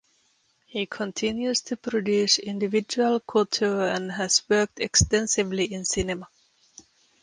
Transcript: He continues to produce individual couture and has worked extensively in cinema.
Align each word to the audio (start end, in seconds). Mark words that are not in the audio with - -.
He 0.65 0.87
continues 0.87 1.61
to 1.61 1.77
produce 1.77 2.39
individual 2.39 3.19
couture 3.19 3.83
and 3.87 4.11
has 4.11 4.41
worked 4.49 4.79
extensively 4.79 5.71
in 5.71 5.85
cinema. 5.85 6.27